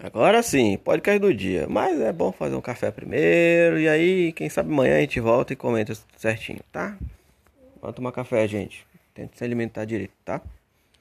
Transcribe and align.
Agora 0.00 0.42
sim, 0.44 0.78
pode 0.78 1.02
cair 1.02 1.18
do 1.18 1.34
dia. 1.34 1.66
Mas 1.68 2.00
é 2.00 2.12
bom 2.12 2.30
fazer 2.30 2.54
um 2.54 2.60
café 2.60 2.90
primeiro. 2.90 3.78
E 3.80 3.88
aí, 3.88 4.32
quem 4.32 4.48
sabe 4.48 4.72
amanhã 4.72 4.96
a 4.96 5.00
gente 5.00 5.18
volta 5.18 5.52
e 5.52 5.56
comenta 5.56 5.92
certinho, 6.16 6.60
tá? 6.72 6.96
Vamos 7.80 7.96
tomar 7.96 8.12
café, 8.12 8.46
gente. 8.46 8.86
Tente 9.12 9.36
se 9.36 9.42
alimentar 9.42 9.84
direito, 9.84 10.12
tá? 10.24 10.40